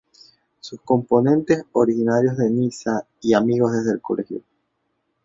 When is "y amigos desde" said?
3.21-3.91